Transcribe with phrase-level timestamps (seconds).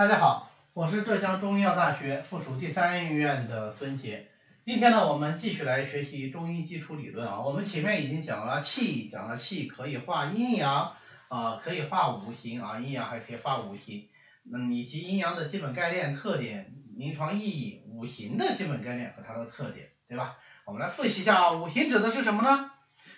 [0.00, 4.28] 大家好，我是浙江中医药大学附属第三医院的孙杰。
[4.64, 7.42] 今天呢，我们继续来学习中医基础理论啊。
[7.42, 10.96] 我们前面已经讲了气，讲了气可以化阴阳
[11.28, 14.08] 啊，可以化五行啊，阴阳还可以化五行，
[14.50, 20.38] 嗯，以及阴阳的基本概念、特点、临床意义，五行的基本概念和它的特点，对吧？
[20.64, 22.70] 我们来复习一下啊，五行指的是什么呢？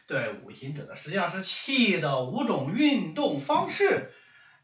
[0.09, 4.11] 对，五行指的实际上是气的五种运动方式，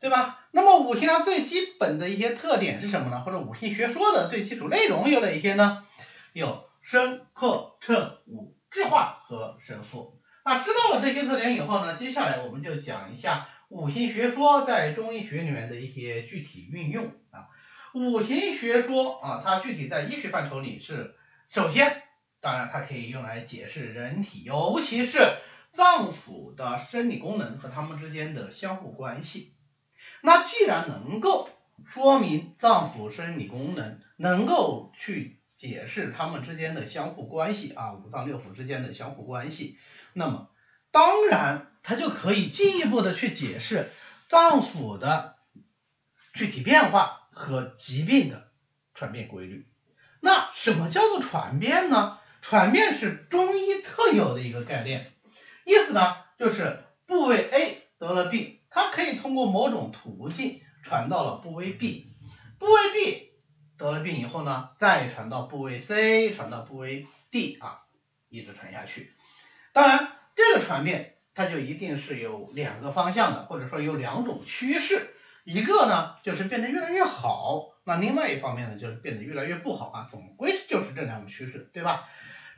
[0.00, 0.40] 对吧？
[0.50, 3.22] 那么五行它最基本的一些特点是什么呢？
[3.22, 5.84] 或者五行学说的最基础内容有哪些呢？
[6.32, 10.20] 有生克称五制化和神赋。
[10.44, 17.48] 那知道了这些特点以后呢，接下来我们就讲一下五行学说在中医学里面的一些具体运用啊。
[17.94, 21.14] 五行学说啊，它具体在医学范畴里是
[21.48, 22.02] 首先。
[22.40, 25.18] 当然，它可以用来解释人体，尤其是
[25.72, 29.52] 脏腑的生理功能和它们之间的相互关系。
[30.22, 31.48] 那既然能够
[31.86, 39.78] 说明脏腑生理功能，能够去解释它们之间的相互关系啊，五脏六腑之间的相互关系，
[40.12, 40.48] 那么
[40.90, 43.90] 当然它就可以进一步的去解释
[44.28, 45.36] 脏腑的
[46.34, 48.48] 具体变化和疾病的
[48.94, 49.66] 传变规律。
[50.20, 52.18] 那什么叫做传变呢？
[52.40, 55.12] 传变是中医特有的一个概念，
[55.64, 62.12] 意思呢就是部位 A 得了病，它可以通过某种途径传到了部位 B，
[62.60, 63.32] 部位 B
[63.76, 67.80] 得了病以后呢，再传到部位 C，传到部位 D 啊，
[68.28, 69.12] 一直传下去。
[69.72, 75.08] 当然，这个传变它就一定是有两个方向的，或者说有两种趋势，
[75.42, 82.08] 一个呢就是变得越来越好，那另外一方面呢就是变得越来越不好啊，总归就是这两种趋势，对吧？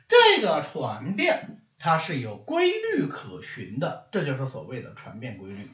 [0.07, 5.67] 这个传变它是有规律可循的，这就是所谓的传变规律。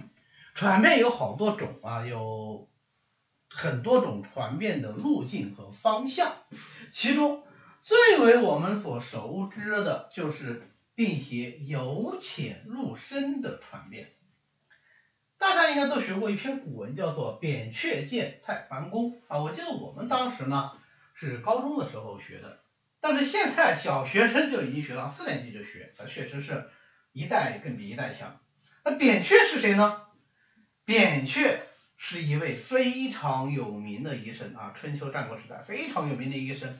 [0.57, 2.67] 传遍有好多种啊，有
[3.47, 6.33] 很多种传遍的路径和方向，
[6.89, 7.43] 其中
[7.83, 14.13] 最为我们所熟知的就是病邪由浅入深的传遍。
[15.37, 20.71] 大家应该都学过一篇古文，叫做《扁鹊见蔡桓公》啊，我记得我们当时呢
[21.13, 22.61] 是高中的时候学的。
[22.99, 26.67] 但是现在小学生就已经学了，四年级就学，那确实是
[27.11, 28.39] 一代更比一代强。
[28.83, 30.01] 那扁鹊是谁呢？
[30.87, 31.59] 扁鹊
[31.97, 36.79] 是一位非常有名的医生啊，春秋战国时代非常有名的医生，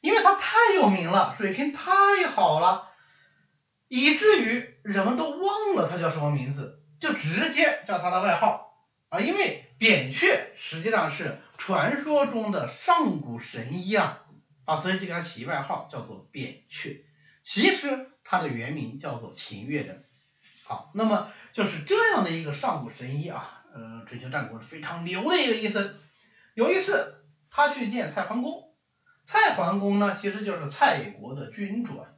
[0.00, 2.88] 因为他太有名了，水平太好了，
[3.88, 14.24] 以至于人们都忘了他叫什么名字，就直接叫他的外号啊，因为扁鹊实际上是传说中的上古神医啊。
[14.64, 17.04] 啊，所以就给他起外号叫做扁鹊，
[17.42, 20.06] 其实他的原名叫做秦越人。
[20.68, 25.96] 好，那么就是这样的一个上古神医啊，呃，春秋战国非常牛的一个医生。
[26.52, 28.70] 有一次他去见蔡桓公，
[29.24, 32.10] 蔡桓公呢其实就是蔡国的君主啊。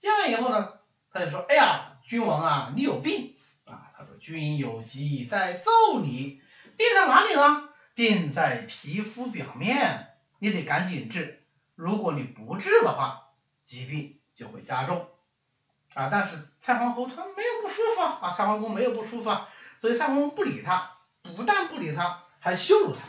[0.00, 0.74] 见完以后呢，
[1.10, 6.40] 他就说：“哎呀，君王啊，你有病啊。”他说：“君有疾在奏你，
[6.76, 7.68] 病在哪里呢？
[7.94, 11.42] 病在皮肤表面，你得赶紧治。”
[11.74, 13.32] 如果你不治的话，
[13.64, 15.08] 疾病就会加重
[15.94, 16.08] 啊！
[16.10, 19.48] 但是蔡桓侯他没有不舒服啊，啊蔡桓公没有不舒服啊，
[19.80, 20.92] 所以蔡桓公不理他，
[21.36, 23.00] 不但不理他，还羞辱他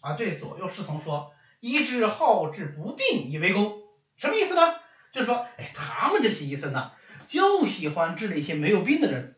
[0.00, 0.14] 啊！
[0.14, 3.82] 对左右侍从说：“医治好治不病以为功。”
[4.16, 4.74] 什么意思呢？
[5.12, 6.92] 就是说，哎，他们这些医生呢，
[7.26, 9.36] 就喜欢治那些没有病的人。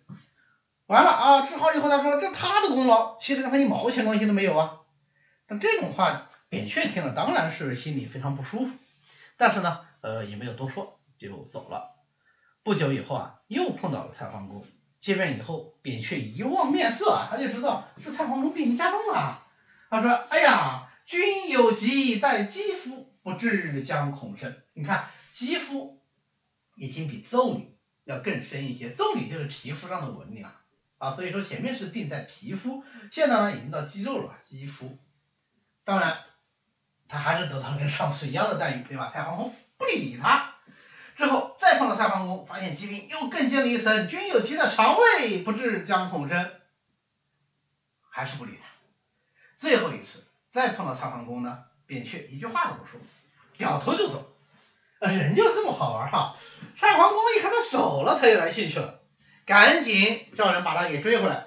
[0.86, 4.80] 完了啊，治好以后他说这他的功劳，其实跟他一毛钱关系都没有啊！
[5.48, 6.28] 那这种话。
[6.50, 8.78] 扁鹊听了当然是心里非常不舒服，
[9.36, 11.93] 但是呢，呃，也没有多说，就走了。
[12.64, 14.66] 不久以后啊，又碰到了蔡桓公，
[14.98, 19.46] 见面以后，扁鹊一望面色啊，他就知道是蔡桓公病情加重了。
[19.90, 26.00] 他说：“哎呀，君有疾在肌肤，不治将恐深。”你看，肌肤
[26.74, 30.60] 已经比腠理要更深一些，腠理就是皮肤上的纹理啊，
[30.98, 32.82] 啊，所以说前面是病在皮肤，
[33.12, 34.98] 现在呢已经到肌肉了，肌肤。
[35.84, 36.18] 当然。
[37.06, 39.10] 他还是得到跟上次一样的待遇，对吧？
[39.12, 40.54] 蔡桓公不理他，
[41.14, 46.52] 之后再碰到蔡桓公，发现疾病又更陷了一层，君有疾在肠胃，不治将恐深，
[48.08, 48.68] 还是不理他。
[49.58, 50.22] 最后一次
[50.52, 53.00] 再碰到蔡桓公呢，扁鹊一句话都不说，
[53.58, 54.24] 掉头就走。
[55.00, 56.36] 人就这么好玩哈！
[56.76, 59.00] 蔡桓公一看他走了，他就来兴趣了，
[59.44, 61.46] 赶紧叫人把他给追回来，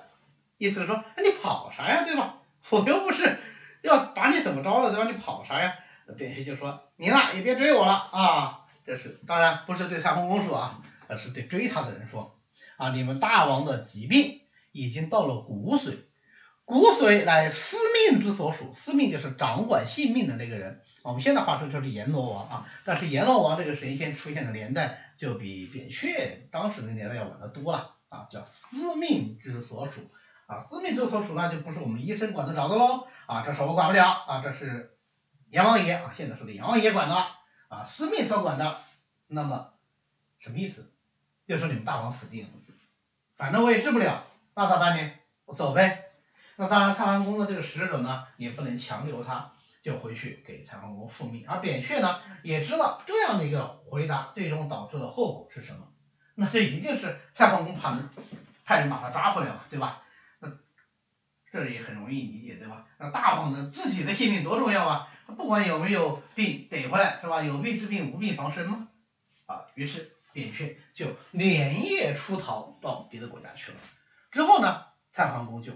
[0.58, 2.40] 意思是说，哎，你跑啥呀，对吧？
[2.70, 3.40] 我又不是。
[3.82, 5.10] 要把你怎么着了，对吧？
[5.10, 5.74] 你跑啥呀？
[6.18, 12.40] 扁鹊就说：“你呢，也别追我了啊！” 这是当然不是对蔡桓公说啊，而是对追他的人说
[12.78, 14.40] ：“啊，你们大王的疾病
[14.72, 15.98] 已经到了骨髓，
[16.64, 17.76] 骨髓乃司
[18.10, 20.82] 命之所属，司命就是掌管性命的那个人。
[21.04, 30.10] 我们现在话说就是阎罗王啊，但是阎罗王这个神仙出现的年代就比扁鹊当时的年代要晚得多了啊，叫司命之所属。
[30.46, 34.96] 啊，司命之所属那就不是我们医生管得着的喽啊，这是我管不了啊，这是
[35.50, 37.37] 阎王爷啊，现在说的阎王爷管的了。
[37.68, 38.80] 啊，私命所管的，
[39.28, 39.70] 那么
[40.40, 40.90] 什么意思？
[41.48, 42.50] 就说你们大王死定了，
[43.36, 44.26] 反正我也治不了，
[44.56, 45.12] 那咋办呢？
[45.46, 46.06] 我走呗。
[46.56, 49.52] 那当然，蔡桓公的这个使者呢，也不能强留他。
[49.80, 55.88] 就回去给蔡桓公复命，而扁鹊呢也知道这样的一个回答最终导致的后果是什么，
[56.36, 58.10] 那这一定是蔡桓公派人
[58.66, 60.02] 派人把他抓回来嘛，对吧？
[60.40, 60.52] 那
[61.54, 62.86] 这也很容易理解，对吧？
[62.98, 67.44] 那大王的自己的性命多重要啊，不管有没有病逮回来，是吧？
[67.44, 68.88] 有病治病，无病防身嘛。
[69.46, 73.78] 啊，于是扁鹊就连夜出逃到别的国家去了。
[74.32, 75.74] 之后呢，蔡桓公就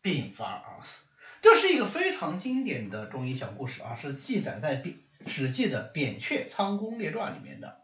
[0.00, 1.06] 病发而死。
[1.40, 4.96] 这是一个非常经典的中医小故事啊，是记载在《扁
[5.26, 7.82] 史记》的《扁鹊仓公列传》里面的。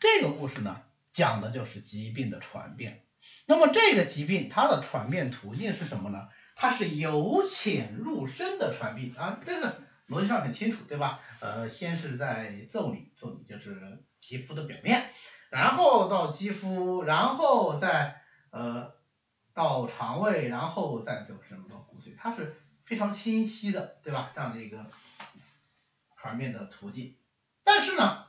[0.00, 3.02] 这个故事呢，讲的就是疾病的传变。
[3.46, 6.28] 那么这个疾病它的传变途径是什么呢？
[6.56, 11.20] 它是由浅入深的传病啊，这个逻辑上很清楚，对吧？
[11.40, 15.10] 呃，先是在腠理，腠理就是皮肤的表面，
[15.48, 18.20] 然后到肌肤，然后再
[18.50, 18.92] 呃
[19.54, 22.56] 到肠胃，然后再走什么到骨髓，它是。
[22.86, 24.32] 非常清晰的，对吧？
[24.34, 24.90] 这样的一个
[26.16, 27.14] 传变的途径，
[27.62, 28.26] 但是呢，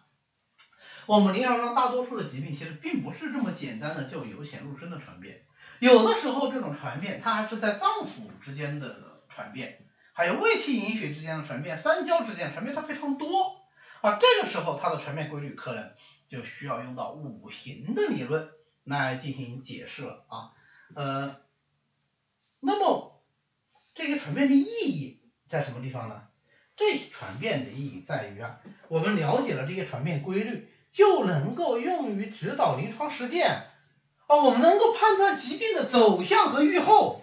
[1.07, 5.41] 我们临床上大多数的疾病其实并不是这么简单的就由浅入深的传变，
[5.79, 13.61] 有的时候这种传变它还是在脏腑之间的传变，还有胃气营血之间的传变，三焦之间的传变它非常多
[14.01, 15.91] 啊，这个时候它的传变规律可能
[16.29, 18.49] 就需要用到五行的理论
[18.83, 20.51] 来进行解释了啊，
[20.95, 21.37] 呃，
[22.59, 23.09] 那么。
[23.93, 25.19] 这个传变的意义
[25.49, 26.23] 在什么地方呢？
[26.77, 33.65] 这传变的意义在于啊，我们了解了这些传变规律，就能够用于指导临床实践
[34.27, 37.20] 啊，我们能够判断疾病的走向和预后。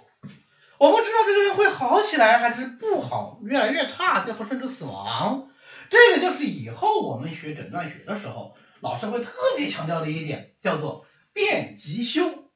[0.79, 5.51] 我不知道这个人会好起来还是不好，越来越差，最后甚至死亡。
[5.91, 12.51] 这个就是以后我们学诊断学的时候，老师会特别强调的一点，叫做辨吉凶，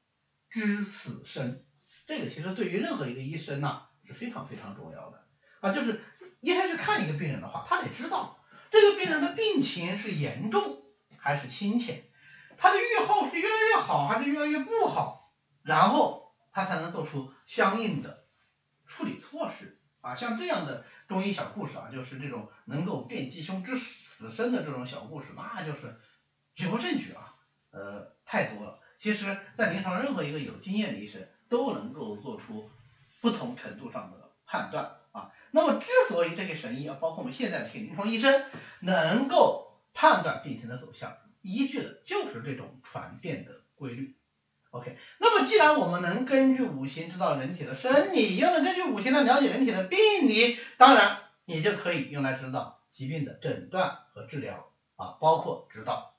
[0.50, 1.62] 知死生。
[2.06, 3.82] 这个其实对于任何一个医生呢。
[4.04, 5.22] 是非常非常重要的
[5.60, 6.02] 啊，就是
[6.40, 10.82] 医生是看一个病人的话，他得知道这个病人的病情是严重
[11.18, 12.02] 还是轻浅，
[12.58, 15.32] 他的预后是越来越好还是越来越不好，
[15.62, 16.21] 然后
[16.52, 18.24] 他才能做出相应的
[18.86, 20.14] 处理措施啊。
[20.14, 25.98] 像这样的中医小故事啊，就是这种能够辨吉凶知死生的这种小故事，那就是
[26.54, 27.34] 举不胜举啊，
[27.70, 28.78] 呃，太多了。
[28.98, 32.70] 其实，在临床，任何一个有经验的医生都能够做出。
[33.20, 38.46] 不同程度上的判断啊，那么之所以这些神医啊，包括我们现在的这些临床医生
[38.80, 44.16] 能够判断病情的走向，依据的就是这种传变的规律。
[44.72, 56.14] OK，那么既然我们能根据五行知道人体的生理，又能根据五行来了解人体的病理，当然你就可以用来知道疾病的诊断和治疗啊，包括知道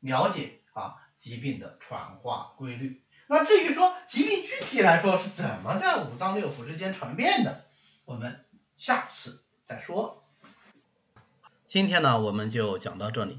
[0.00, 3.02] 了解啊疾病的传化规律。
[3.26, 7.66] 那至于说疾病具体来说是怎么在五脏六腑之间传变的，
[8.06, 8.46] 我们
[8.78, 10.24] 下次再说。
[11.66, 13.38] 今天呢，我们就讲到这里。